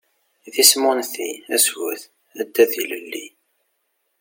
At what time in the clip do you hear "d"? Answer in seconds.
0.53-0.55